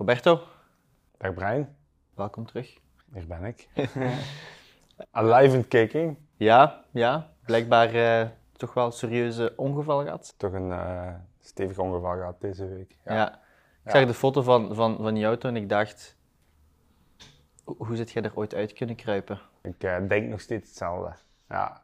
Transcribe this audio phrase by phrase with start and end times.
[0.00, 0.40] Roberto,
[1.18, 1.68] Dag Brian,
[2.14, 2.78] welkom terug.
[3.12, 3.68] hier ben ik.
[5.10, 6.16] Alive and kicking.
[6.36, 10.34] Ja, ja, blijkbaar eh, toch wel een serieuze ongeval gehad.
[10.36, 12.96] Toch een eh, stevig ongeval gehad deze week.
[13.04, 13.40] Ja.
[13.84, 16.16] Ik zag de foto van, van, van die auto en ik dacht,
[17.64, 19.40] ho- hoe zit jij er ooit uit kunnen kruipen?
[19.62, 21.12] Ik eh, denk nog steeds hetzelfde.
[21.48, 21.82] Ja.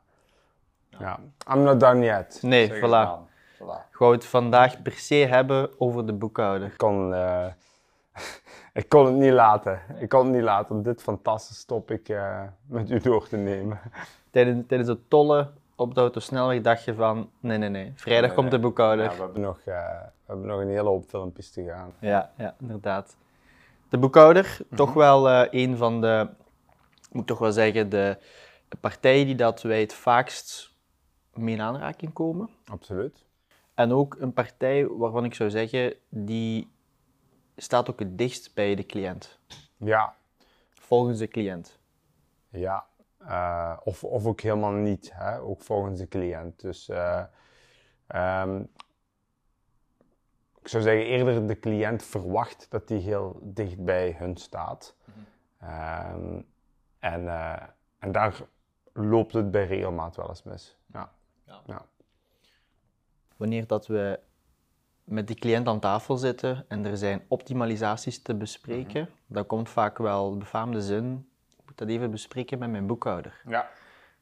[0.88, 1.18] ja.
[1.52, 2.38] I'm not done yet.
[2.42, 3.08] Nee, voilà.
[3.54, 3.88] voilà.
[3.90, 6.68] Ik wou het vandaag per se hebben over de boekhouder.
[6.68, 7.14] Ik kon,
[8.80, 9.80] ik kon het niet laten.
[9.98, 13.80] Ik kon het niet laten om dit fantastische topic eh met u door te nemen.
[14.30, 18.50] Tijdens, tijdens het tollen op de autosnelweg dacht je van, nee, nee, nee, vrijdag komt
[18.50, 19.05] de boekhouder.
[19.05, 21.92] Ja, we, hebben nog, eh, we hebben nog een hele hoop filmpjes te gaan.
[21.98, 23.16] Ja, ja, inderdaad.
[23.88, 26.28] De boekhouder, toch wel eh, een van de,
[27.10, 28.19] moet ik toch wel zeggen, de
[28.80, 30.74] partijen die dat wij het vaakst
[31.34, 32.48] mee in aanraking komen.
[32.66, 33.24] Absoluut.
[33.74, 36.70] En ook een partij waarvan ik zou zeggen, die
[37.56, 39.38] staat ook het dichtst bij de cliënt.
[39.77, 40.14] Ja,
[40.87, 41.78] Volgens de cliënt.
[42.48, 42.86] Ja,
[43.19, 45.41] eh, of, of ook helemaal niet, hè?
[45.41, 46.61] ook volgens de cliënt.
[46.61, 47.25] Dus eh,
[48.06, 48.61] ehm,
[50.61, 54.97] ik zou zeggen eerder de cliënt verwacht dat die heel dicht bij hun staat.
[55.58, 56.41] Ehm,
[56.98, 57.62] en, eh,
[57.98, 58.41] en daar
[58.92, 60.78] loopt het bij regelmaat wel eens mis.
[60.92, 61.12] Ja.
[61.45, 61.61] Ja.
[61.67, 61.86] Ja.
[63.36, 64.20] Wanneer dat we
[65.06, 69.98] met die cliënt aan tafel zitten en er zijn optimalisaties te bespreken, dan komt vaak
[69.98, 73.40] wel de befaamde zin, ik moet dat even bespreken met mijn boekhouder.
[73.48, 73.68] Ja.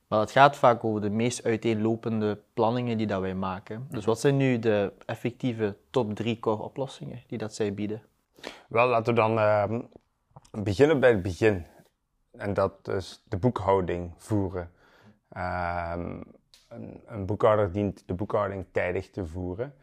[0.09, 3.87] Maar het gaat vaak over de meest uiteenlopende planningen die dat wij maken.
[3.91, 8.03] Dus wat zijn nu de effectieve top drie core oplossingen die dat zij bieden?
[8.69, 9.81] Wel, laten we dan ehm,
[10.51, 11.67] beginnen bij het begin.
[12.31, 14.71] En dat is de boekhouding voeren.
[15.29, 16.21] Ehm,
[16.69, 19.75] een, een boekhouder dient de boekhouding tijdig te voeren.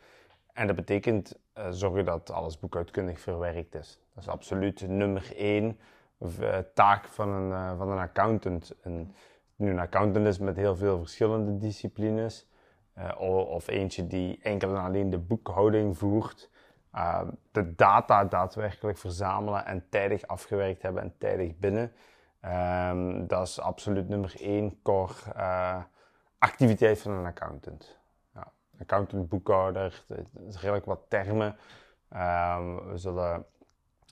[0.54, 4.00] En dat betekent eh, zorgen dat alles boekhoudkundig verwerkt is.
[4.14, 5.80] Dat is absoluut nummer één
[6.20, 8.76] eh, taak van een, eh, van een accountant.
[9.56, 12.50] Nu een accountant is met heel veel verschillende disciplines.
[13.18, 16.50] of eentje die enkel en alleen de boekhouding voert.
[16.96, 21.92] Uh, de data daadwerkelijk verzamelen en tijdig afgewerkt hebben en tijdig binnen.
[22.40, 25.14] Ehm, dat is absoluut nummer één core
[26.38, 28.01] activiteit van een accountant.
[28.82, 30.26] Accountant, boekhouder, er
[30.60, 31.58] redelijk wat termen.
[32.10, 33.46] Ehm, we, zullen,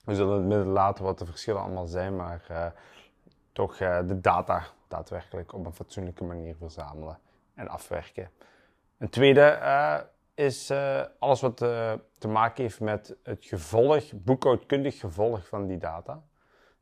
[0.05, 2.65] we zullen het midden laten wat de verschillen allemaal zijn, maar eh,
[3.51, 7.19] toch eh, de data daadwerkelijk op een fatsoenlijke manier verzamelen
[7.55, 8.29] en afwerken.
[8.97, 9.99] Een tweede eh,
[10.33, 10.71] is
[11.19, 11.57] alles wat
[12.17, 16.23] te maken heeft met het gevolg, boekhoudkundig gevolg van die data.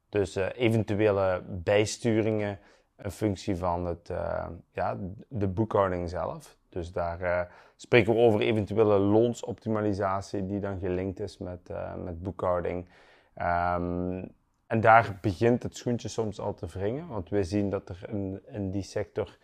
[0.10, 2.60] Dus eventuele bijsturingen,
[2.98, 4.98] een functie van het, eh, ja,
[5.28, 6.58] de boekhouding zelf.
[6.70, 7.42] Dus daar eh,
[7.76, 12.90] spreken we over eventuele loonsoptimalisatie die dan gelinkt is met, eh, met boekhouding.
[13.34, 14.26] Ehm,
[14.68, 18.42] en daar begint het schoentje soms al te wringen, want we zien dat er in,
[18.48, 19.38] in die sector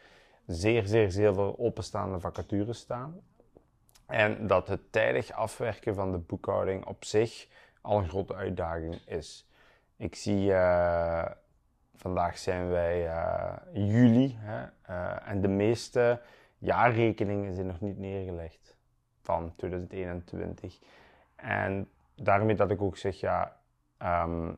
[0.46, 3.22] zeer, zeer, zeer veel openstaande vacatures staan.
[4.06, 7.48] En dat het tijdig afwerken van de boekhouding op zich
[7.82, 9.48] al een grote uitdaging is.
[9.98, 10.52] Ik zie,
[11.96, 16.22] vandaag zijn wij eh, juli hè, eh, en de meeste
[16.58, 18.78] jaarrekeningen zijn nog niet neergelegd
[19.22, 20.80] van 2021.
[21.36, 23.58] En daarmee dat ik ook zeg, ja,
[23.98, 24.54] ehm,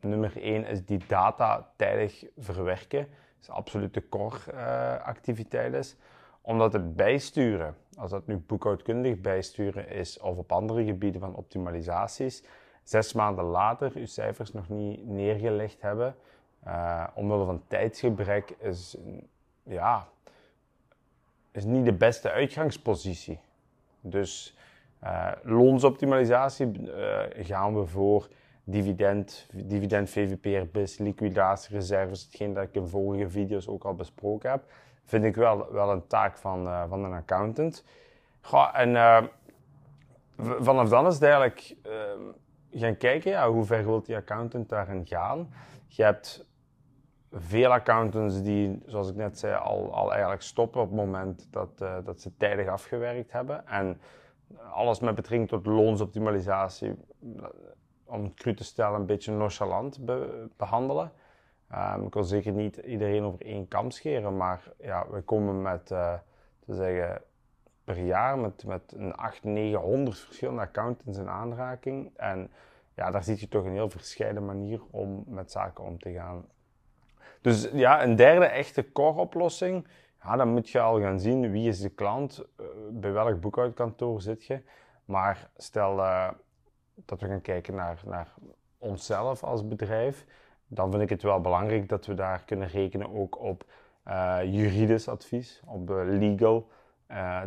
[0.00, 2.98] nummer één is die data tijdig verwerken.
[2.98, 5.96] Dat is absoluut de core eh, activiteit is.
[6.40, 12.44] Omdat het bijsturen, als dat nu boekhoudkundig bijsturen is of op andere gebieden van optimalisaties,
[12.82, 16.16] zes maanden later uw cijfers nog niet neergelegd hebben,
[16.62, 18.96] eh, omwille van tijdsgebrek, is,
[19.62, 20.08] ja,
[21.50, 23.40] is niet de beste uitgangspositie.
[24.00, 24.56] Dus
[24.98, 28.28] eh, loonsoptimalisatie eh, gaan we voor
[28.64, 30.40] dividend, dividend
[30.72, 34.62] BIS, liquidatiereserves, hetgeen dat ik in vorige video's ook al besproken heb,
[35.04, 37.84] vind ik wel, wel een taak van, van een accountant.
[38.40, 38.96] Goh, en
[40.42, 41.92] vanaf dan is het eigenlijk eh,
[42.72, 45.52] gaan kijken, ja, hoe ver wil die accountant daarin gaan.
[45.86, 46.48] Je hebt
[47.32, 51.80] veel accountants die, zoals ik net zei, al, al eigenlijk stoppen op het moment dat,
[51.80, 53.66] eh, dat ze tijdig afgewerkt hebben.
[53.66, 54.00] En
[54.72, 56.94] alles met betrekking tot loonsoptimalisatie,
[58.04, 61.12] om het cru te stellen, een beetje nonchalant be- behandelen.
[61.70, 65.90] Ehm, ik wil zeker niet iedereen over één kam scheren, maar ja, we komen met,
[65.90, 66.14] eh,
[66.66, 67.22] te zeggen,
[67.94, 72.10] per jaar met, met een 800, 900 verschillende accountants in aanraking.
[72.16, 72.50] En
[72.94, 76.44] ja, daar zie je toch een heel verscheiden manier om met zaken om te gaan.
[77.40, 79.86] Dus ja, een derde echte core-oplossing.
[80.22, 84.20] Ja, dan moet je al gaan zien wie is de klant, eh, bij welk boekhoudkantoor
[84.20, 84.62] zit je.
[85.04, 86.28] Maar stel, eh,
[86.94, 88.34] dat we gaan kijken naar, naar
[88.78, 90.26] onszelf als bedrijf,
[90.66, 93.64] dan vind ik het wel belangrijk dat we daar kunnen rekenen ook op
[94.08, 96.68] uh, juridisch advies, op legal,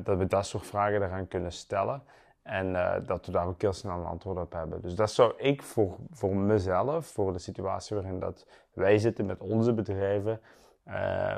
[0.03, 2.03] dat we dat soort vragen daaraan kunnen stellen.
[2.41, 2.73] En
[3.05, 4.81] dat we daar ook heel snel een antwoord op hebben.
[4.81, 9.41] Dus dat zou ik voor, voor mezelf, voor de situatie waarin dat wij zitten met
[9.41, 10.41] onze bedrijven,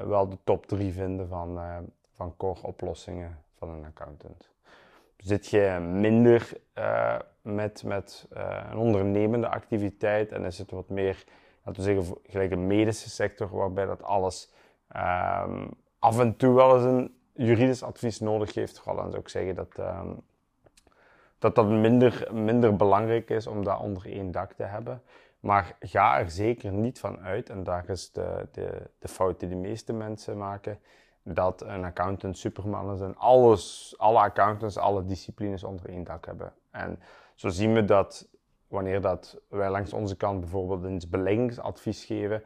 [0.06, 1.60] wel de top drie vinden van,
[2.13, 4.50] van core oplossingen van een accountant.
[5.18, 11.24] Zit je minder uh, met, met uh, een ondernemende activiteit en is het wat meer,
[11.63, 14.51] laten we zeggen, gelijk de medische sector, waarbij dat alles
[14.95, 15.69] um,
[16.00, 19.56] af en toe wel eens een juridisch advies nodig heeft, vooral dan zou ik zeggen
[19.56, 20.24] dat um,
[21.40, 25.02] dat, dat minder, minder belangrijk is om dat onder één dak te hebben.
[25.40, 29.50] Maar ga er zeker niet van uit, en daar is de, de, de fout die
[29.50, 30.80] de meeste mensen maken,
[31.24, 36.54] dat een accountant superman is en alles, alle accountants, alle disciplines onder één dak hebben.
[36.72, 37.00] En
[37.36, 38.28] zo zien we dat
[38.68, 42.44] wanneer dat wij langs onze kant bijvoorbeeld een beleggingsadvies geven,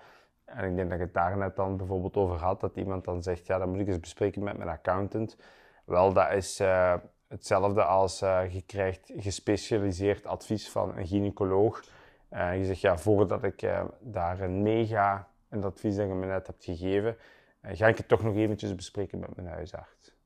[0.50, 3.24] en ik denk dat je het daar net dan bijvoorbeeld over had, dat iemand dan
[3.24, 5.38] zegt, ja, dat moet ik eens bespreken met mijn accountant.
[5.86, 6.96] Wel, dat is uh,
[7.28, 11.84] hetzelfde als uh, je krijgt gespecialiseerd advies van een gynaecoloog.
[12.31, 13.69] Uh, je zegt, ja, voordat ik
[14.00, 17.18] daar een nee ga, en dat advies dat je me net hebt gegeven,
[17.62, 20.18] ga ik het toch nog eventjes bespreken met mijn huisarts.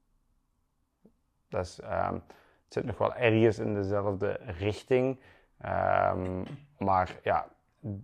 [1.50, 2.24] Dat is, um,
[2.64, 5.20] het zit nog wel ergens in dezelfde richting.
[5.66, 6.44] Um,
[6.78, 7.48] maar ja,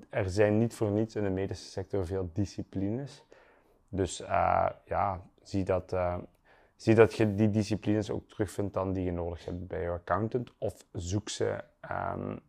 [0.10, 3.24] er zijn niet voor niets in de medische sector veel disciplines.
[3.90, 6.18] Dus uh, ja, zie dat, uh,
[6.76, 10.52] zie dat je die disciplines ook terugvindt dan die je nodig hebt bij je accountant.
[10.58, 12.40] Of zoek ze um,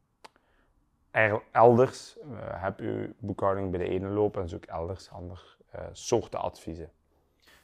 [1.50, 2.16] elders.
[2.36, 6.90] heb je boekhouding bij de ene lopen en zoek elders ander uh, soorten adviezen.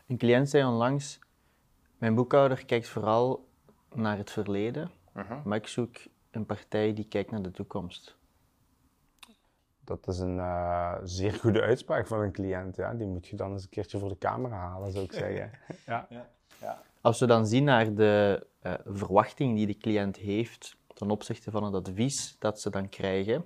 [0.06, 1.18] Een cliënt zei onlangs,
[1.98, 3.48] mijn boekhouder kijkt vooral
[3.94, 5.44] naar het verleden, uh -huh.
[5.44, 5.96] maar ik zoek
[6.30, 8.16] een partij die kijkt naar de toekomst.
[9.86, 12.76] Dat is een uh, zeer goede uitspraak van een cliënt.
[12.76, 12.94] Ja.
[12.94, 15.50] Die moet je dan eens een keertje voor de camera halen, zou ik zeggen.
[15.86, 16.06] ja.
[16.08, 16.28] Ja.
[16.60, 16.82] ja.
[17.00, 21.64] Als we dan zien naar de uh, verwachting die de cliënt heeft ten opzichte van
[21.64, 23.44] het advies dat ze dan krijgen,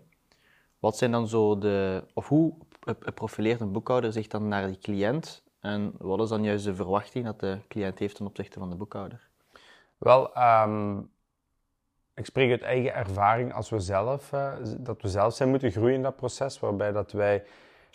[0.78, 2.54] wat zijn dan zo de, of hoe
[3.14, 7.25] profileert een boekhouder zich dan naar die cliënt en wat is dan juist de verwachting
[7.25, 9.28] dat de cliënt heeft ten opzichte van de boekhouder?
[9.98, 11.10] Wel, um,
[12.14, 15.94] ik spreek uit eigen ervaring als we zelf, uh, dat we zelf zijn moeten groeien
[15.94, 17.42] in dat proces, waarbij dat wij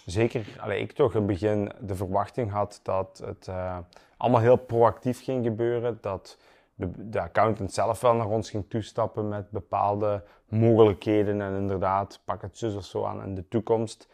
[0.05, 3.77] zeker, ik toch in het begin de verwachting had dat het uh,
[4.17, 6.37] allemaal heel proactief ging gebeuren, dat
[6.75, 12.41] de, de, accountant zelf wel naar ons ging toestappen met bepaalde mogelijkheden en inderdaad, pak
[12.41, 14.07] het zus of zo aan in de toekomst.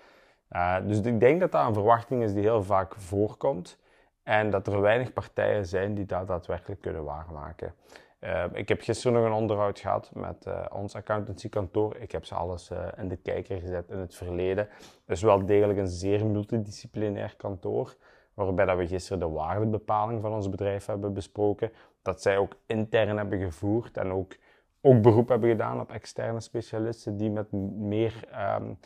[0.52, 3.78] Uh, dus ik denk dat dat een verwachting is die heel vaak voorkomt
[4.24, 7.74] en dat er weinig partijen zijn die dat daadwerkelijk kunnen waarmaken.
[8.24, 11.96] Uh, ik heb gisteren nog een onderhoud gehad met uh, ons accountancykantoor.
[11.98, 14.68] Ik heb ze alles in de kijker gezet in het verleden.
[15.06, 17.96] Het is wel degelijk een zeer multidisciplinair kantoor,
[18.34, 21.72] waarbij dat we gisteren de waardebepaling van ons bedrijf hebben besproken.
[22.02, 24.36] Dat zij ook intern hebben gevoerd en ook,
[24.82, 28.14] ook beroep hebben gedaan op externe specialisten die met meer
[28.58, 28.80] um,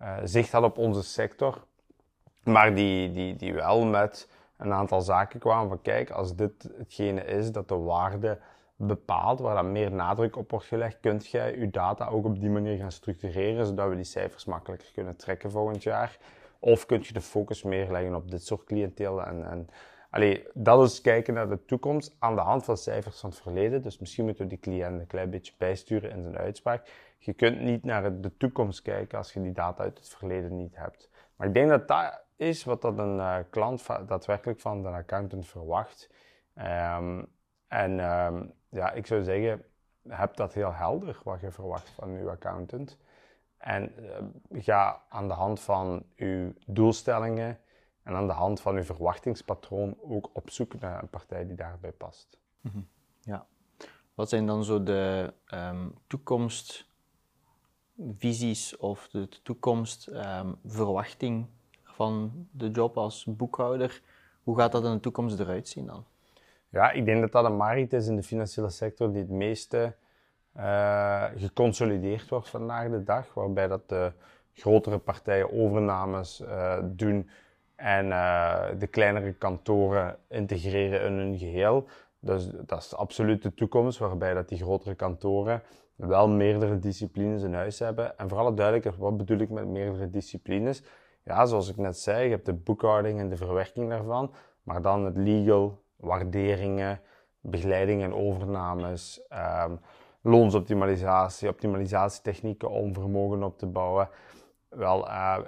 [0.00, 1.64] uh, zicht had op onze sector.
[2.44, 7.24] Maar die, die, die wel met een aantal zaken kwamen van kijk, als dit hetgene
[7.24, 8.38] is dat de waarde
[8.86, 12.50] bepaalt, waar dan meer nadruk op wordt gelegd, kunt jij je data ook op die
[12.50, 16.18] manier gaan structureren, zodat we die cijfers makkelijker kunnen trekken volgend jaar.
[16.58, 19.68] Of kun je de focus meer leggen op dit soort cliënteel en, en
[20.12, 23.82] Allee, dat is kijken naar de toekomst aan de hand van cijfers van het verleden.
[23.82, 26.90] Dus misschien moeten we die cliënt een klein beetje bijsturen in zijn uitspraak.
[27.18, 30.76] Je kunt niet naar de toekomst kijken als je die data uit het verleden niet
[30.76, 31.10] hebt.
[31.36, 35.46] Maar ik denk dat dat is wat dat een uh, klant daadwerkelijk van de accountant
[35.46, 36.10] verwacht.
[36.58, 37.26] Um,
[37.72, 39.64] en um, ja, ik zou zeggen,
[40.08, 42.98] heb dat heel helder wat je verwacht van uw accountant.
[43.58, 43.92] En
[44.50, 47.58] ga aan de hand van uw doelstellingen
[48.02, 51.92] en aan de hand van uw verwachtingspatroon ook op zoek naar een partij die daarbij
[51.92, 52.38] past.
[52.60, 52.88] -hmm.
[53.20, 53.46] Ja.
[54.14, 61.50] Wat zijn dan zo de um, toekomstvisies of de toekomstverwachting um,
[61.82, 64.02] van de job als boekhouder?
[64.42, 66.04] Hoe gaat dat in de toekomst eruit zien dan?
[66.72, 69.94] Ja, ik denk dat dat een markt is in de financiële sector die het meeste
[70.56, 74.12] uh, geconsolideerd wordt vandaag de dag, waarbij dat de
[74.52, 77.30] grotere partijen overnames uh, doen
[77.76, 81.86] en uh, de kleinere kantoren integreren in hun geheel.
[82.20, 85.62] Dus dat is absoluut de toekomst, waarbij dat die grotere kantoren
[85.94, 88.18] wel meerdere disciplines in huis hebben.
[88.18, 90.82] En voor alle duidelijkheid, wat bedoel ik met meerdere disciplines?
[91.24, 95.04] Ja, zoals ik net zei, je hebt de boekhouding en de verwerking daarvan, maar dan
[95.04, 97.00] het legal, waarderingen,
[97.40, 99.20] begeleiding en overnames,
[99.64, 99.80] um,
[100.20, 104.08] loonsoptimalisatie, optimalisatietechnieken om vermogen op te bouwen.
[104.68, 105.38] Wel, uh,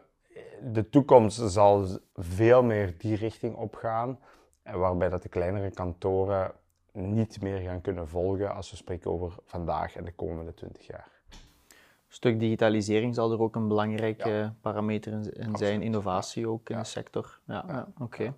[0.73, 4.19] de toekomst zal veel meer die richting opgaan,
[4.63, 6.53] waarbij dat de kleinere kantoren
[6.93, 11.09] niet meer gaan kunnen volgen als we spreken over vandaag en de komende 20 jaar.
[11.29, 16.85] Een stuk digitalisering zal er ook een belangrijke parameter in zijn, innovatie ook in de
[16.85, 17.41] sector.
[17.47, 17.89] Ja, ja.
[17.99, 18.35] oké.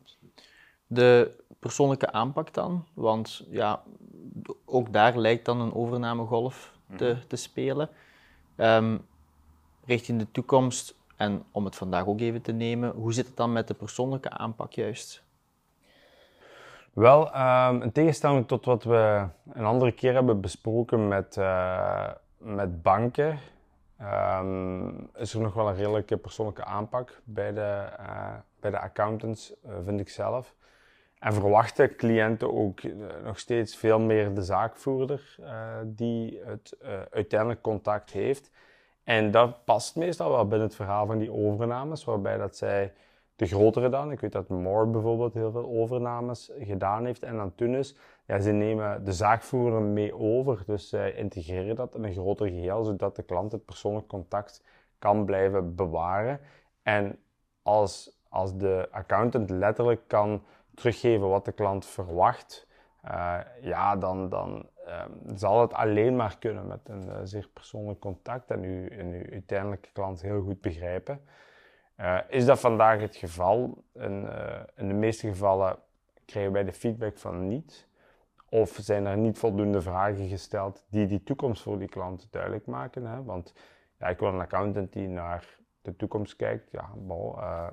[0.86, 3.82] De persoonlijke aanpak dan, want ja,
[4.64, 7.26] ook daar lijkt dan een overnamegolf te, mhm.
[7.26, 7.88] te spelen.
[8.56, 9.06] Um,
[9.84, 13.52] richting de toekomst, en om het vandaag ook even te nemen, hoe zit het dan
[13.52, 15.24] met de persoonlijke aanpak juist?
[16.92, 22.82] Wel, um, in tegenstelling tot wat we een andere keer hebben besproken met, uh, met
[22.82, 23.38] banken,
[24.02, 29.52] um, is er nog wel een redelijke persoonlijke aanpak bij de, uh, bij de accountants,
[29.66, 30.54] uh, vind ik zelf.
[31.18, 32.80] En verwachten cliënten ook
[33.24, 35.36] nog steeds veel meer de zaakvoerder
[35.84, 36.76] die het
[37.10, 38.50] uiteindelijk contact heeft.
[39.04, 42.92] En dat past meestal wel binnen het verhaal van die overnames, waarbij dat zij
[43.36, 44.10] de grotere dan.
[44.10, 47.96] Ik weet dat Moore bijvoorbeeld heel veel overnames gedaan heeft en aan toen is.
[48.26, 52.84] Ja, ze nemen de zaakvoerder mee over, dus zij integreren dat in een groter geheel,
[52.84, 54.62] zodat de klant het persoonlijk contact
[54.98, 56.40] kan blijven bewaren.
[56.82, 57.18] En
[57.62, 60.42] als, als de accountant letterlijk kan
[60.76, 62.66] teruggeven wat de klant verwacht,
[63.04, 68.00] uh, ja, dan, dan um, zal het alleen maar kunnen met een uh, zeer persoonlijk
[68.00, 71.20] contact en uw, en uw uiteindelijke klant heel goed begrijpen.
[72.00, 73.84] Uh, is dat vandaag het geval?
[73.94, 74.28] In,
[74.76, 75.78] in, de meeste gevallen
[76.24, 77.88] krijgen wij de feedback van niet.
[78.48, 83.04] Of zijn er niet voldoende vragen gesteld die die toekomst voor die klant duidelijk maken.
[83.04, 83.22] Hè?
[83.24, 83.54] Want
[83.98, 86.70] ja, ik wil een accountant die naar de toekomst kijkt.
[86.70, 87.66] Ja, uh,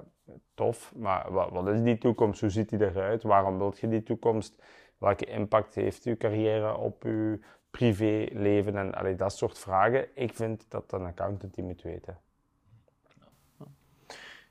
[0.54, 0.94] tof.
[0.96, 2.42] Maar wat, wat, is die toekomst?
[2.42, 3.24] Hoe ziet die eruit?
[3.24, 4.64] Waarom wilt je die toekomst?
[4.98, 7.40] Welke impact heeft uw carrière op uw
[7.72, 8.78] privéleven?
[8.78, 10.08] En allee, dat soort vragen.
[10.16, 12.20] Ik vind dat een accountant die moet weten.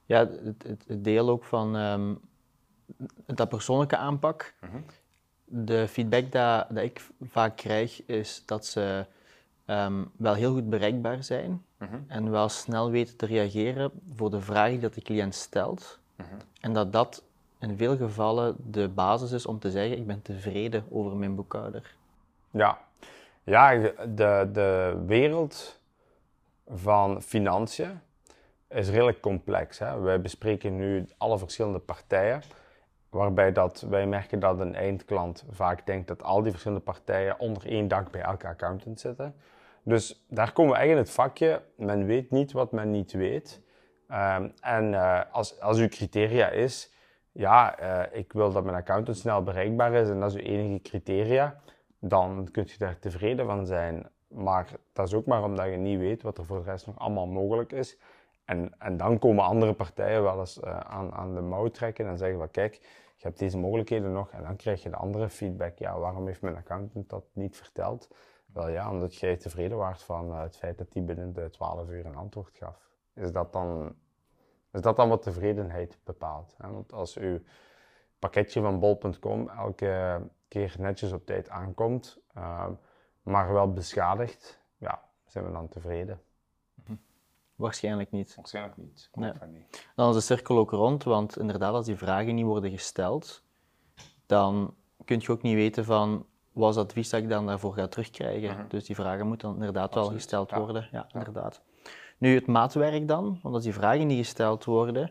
[0.04, 2.20] Ja, het, het, deel ook van um,
[3.26, 4.54] dat persoonlijke aanpak.
[4.60, 4.80] Mhm.
[5.44, 9.06] De feedback dat, dat ik vaak krijg is dat ze
[9.66, 12.00] um, wel heel goed bereikbaar zijn mhm.
[12.06, 15.98] en wel snel weten te reageren voor de vraag die de cliënt stelt.
[16.16, 16.26] Mhm.
[16.60, 17.22] En dat dat
[17.58, 21.94] in veel gevallen de basis is om te zeggen: ik ben tevreden over mijn boekhouder.
[22.50, 22.78] Ja,
[23.44, 23.70] ja
[24.14, 25.80] de, de wereld
[26.66, 28.00] van financiën
[28.68, 29.78] is redelijk complex.
[29.78, 30.00] Hè?
[30.00, 32.42] Wij bespreken nu alle verschillende partijen,
[33.08, 37.66] waarbij dat, wij merken dat een eindklant vaak denkt dat al die verschillende partijen onder
[37.66, 39.34] één dak bij elke accountant zitten.
[39.82, 43.60] Dus daar komen we eigenlijk in het vakje, men weet niet wat men niet weet.
[44.08, 46.94] Um, en uh, als, als uw criteria is,
[47.32, 50.82] ja, uh, ik wil dat mijn accountant snel bereikbaar is en dat is uw enige
[50.82, 51.60] criteria,
[51.98, 54.10] dan kunt je daar tevreden van zijn.
[54.28, 56.98] Maar dat is ook maar omdat je niet weet wat er voor de rest nog
[56.98, 57.98] allemaal mogelijk is.
[58.44, 62.18] En, en dan komen andere partijen wel eens uh, aan, aan de mouw trekken en
[62.18, 62.74] zeggen van kijk,
[63.16, 64.30] je hebt deze mogelijkheden nog.
[64.30, 65.78] En dan krijg je de andere feedback.
[65.78, 68.08] Ja, waarom heeft mijn accountant dat niet verteld?
[68.52, 71.88] Wel ja, omdat jij tevreden waart van uh, het feit dat hij binnen de 12
[71.88, 72.90] uur een antwoord gaf.
[73.14, 73.94] Is dat dan,
[74.72, 76.54] is dat dan wat tevredenheid bepaalt?
[76.58, 76.70] Hè?
[76.70, 77.40] Want als uw
[78.18, 82.68] pakketje van bol.com elke keer netjes op tijd aankomt, uh,
[83.22, 86.20] maar wel beschadigd, ja, zijn we dan tevreden.
[87.54, 88.34] Waarschijnlijk niet.
[88.34, 89.08] Waarschijnlijk niet.
[89.12, 89.32] Nee.
[89.94, 93.44] Dan is de cirkel ook rond, want inderdaad, als die vragen niet worden gesteld,
[94.26, 97.74] dan kun je ook niet weten van wat is het advies dat ik dan daarvoor
[97.74, 98.56] ga terugkrijgen.
[98.56, 98.68] Mhm.
[98.68, 100.88] Dus die vragen moeten dan inderdaad wel gesteld worden.
[100.92, 101.62] Ja, inderdaad.
[102.18, 105.10] Nu, het maatwerk dan, want als die vragen niet gesteld worden,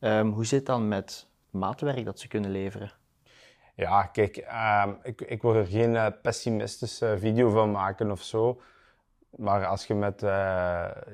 [0.00, 2.92] um, hoe zit het dan met het maatwerk dat ze kunnen leveren?
[3.74, 4.46] Ja, kijk,
[4.86, 8.60] um, ik, ik wil er geen uh, pessimistische video van maken of zo.
[9.36, 10.30] Maar als je met uh,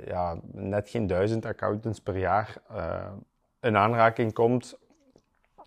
[0.07, 3.07] ja, net geen duizend accountants per jaar uh,
[3.61, 4.79] in aanraking komt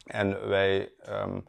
[0.05, 1.45] en wij um,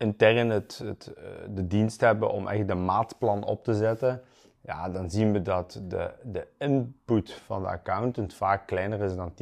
[0.00, 4.22] intern het, het, uh, de dienst hebben om echt de maatplan op te zetten,
[4.60, 9.32] ja, dan zien we dat de, de input van de accountant vaak kleiner is dan
[9.32, 9.34] 10%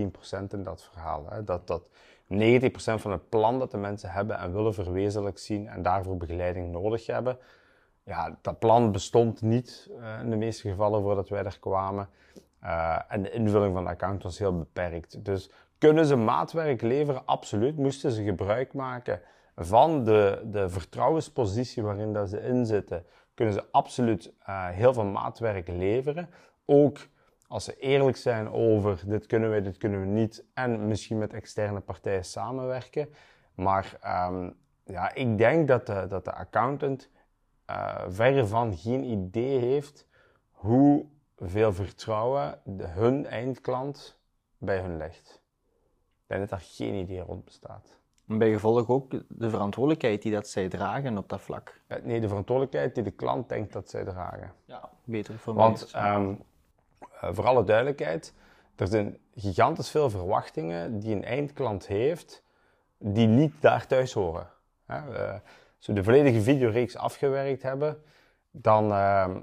[0.51, 1.27] in dat verhaal.
[1.29, 1.45] Hè.
[1.45, 1.87] Dat, dat 90%
[2.75, 7.07] van het plan dat de mensen hebben en willen verwezenlijk zien en daarvoor begeleiding nodig
[7.07, 7.39] hebben,
[8.09, 12.09] ja, dat plan bestond niet uh, in de meeste gevallen voordat wij er kwamen.
[12.65, 15.25] Uh, en de invulling van de account was heel beperkt.
[15.25, 17.27] Dus kunnen ze maatwerk leveren?
[17.27, 17.77] Absoluut.
[17.77, 19.21] Moesten ze gebruik maken
[19.59, 25.05] van de, de vertrouwenspositie waarin dat ze in zitten, kunnen ze absoluut uh, heel veel
[25.05, 26.29] maatwerk leveren.
[26.65, 26.99] Ook
[27.49, 30.45] als ze eerlijk zijn over dit kunnen we, dit kunnen we niet.
[30.55, 33.09] En misschien met externe partijen samenwerken.
[33.55, 33.99] Maar
[34.31, 37.11] um, ja, ik denk dat de, dat de accountant
[37.71, 40.07] uh, verre van geen idee heeft
[40.51, 44.21] hoeveel vertrouwen de, hun eindklant
[44.59, 45.43] bij hun legt.
[46.23, 47.99] Ik denk dat geen idee rond bestaat.
[48.29, 51.81] En bij gevolg ook de verantwoordelijkheid die dat zij dragen op dat vlak.
[52.03, 54.53] Nee, de verantwoordelijkheid die de klant denkt dat zij dragen.
[54.65, 56.43] Ja, beter voor Want, um,
[57.21, 58.35] voor alle duidelijkheid,
[58.77, 62.43] er zijn gigantisch veel verwachtingen die een eindklant heeft,
[62.99, 64.51] die niet daar thuis horen.
[64.87, 68.03] als we de volledige videoreeks afgewerkt hebben,
[68.51, 69.41] dan, ehm,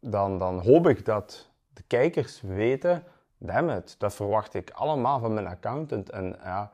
[0.00, 3.04] dan, dan hoop ik dat de kijkers weten,
[3.38, 6.10] dammit, dat verwacht ik allemaal van mijn accountant.
[6.10, 6.72] En ja,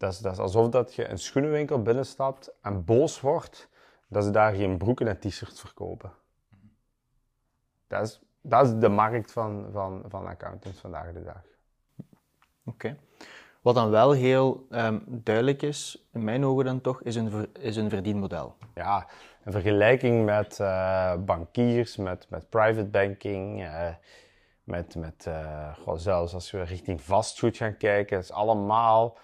[0.00, 3.68] dat is, dat is alsof dat je een schoenenwinkel binnenstapt en boos wordt
[4.08, 6.12] dat ze daar geen broeken en t-shirts verkopen.
[7.86, 11.42] Dat is, dat is de markt van, van, van accountants vandaag de dag.
[12.64, 12.96] Oké.
[13.60, 17.76] Wat dan wel heel ehm, duidelijk is, in mijn ogen dan toch, is een, is
[17.76, 18.56] een verdienmodel.
[18.74, 19.06] Ja,
[19.44, 23.88] een vergelijking met uh, bankiers, met, met private banking, uh,
[24.64, 29.18] met, met uh, zelfs als we richting vastgoed gaan kijken, is allemaal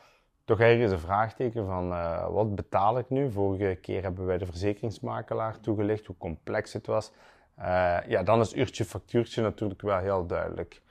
[0.47, 1.89] toch ergens een vraagteken van
[2.33, 3.31] wat betaal ik nu?
[3.31, 7.13] Vorige keer hebben wij de verzekeringsmakelaar toegelicht, hoe complex het was.
[8.07, 10.83] ja, dan is uurtje factuurtje natuurlijk wel heel duidelijk.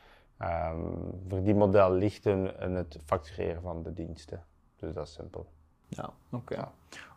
[0.41, 4.43] Um, verdienmodel ligt in, in, het factureren van de diensten.
[4.75, 5.45] Dus dat is simpel.
[5.87, 6.67] Ja, oké.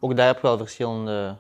[0.01, 1.37] Ook daar heb je wel verschillende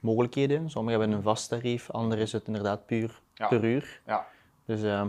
[0.00, 0.70] mogelijkheden.
[0.70, 4.00] Sommigen hebben een vast tarief, anderen is het inderdaad puur per uur.
[4.06, 4.26] Ja.
[4.64, 5.06] Dus, uh,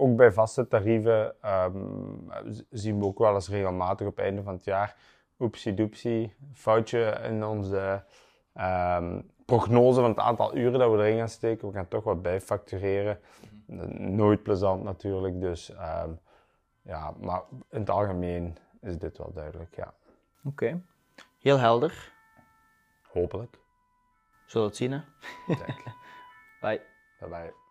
[0.00, 2.30] Ook bij vaste tarieven um,
[2.70, 4.96] zien we ook wel eens regelmatig op het einde van het jaar
[5.38, 8.04] oepsie doepsie, foutje in onze
[8.54, 11.68] um, prognose van het aantal uren dat we erin gaan steken.
[11.68, 13.20] We gaan toch wat bijfactureren.
[13.98, 16.20] Nooit plezant natuurlijk, dus um,
[16.82, 19.94] ja, maar in het algemeen is dit wel duidelijk, ja.
[20.44, 20.82] Oké,
[21.38, 22.12] heel helder.
[23.02, 23.58] Hopelijk.
[24.46, 25.00] Zullen we het zien, hè?
[26.60, 26.82] Bye.
[27.18, 27.69] Bye bye.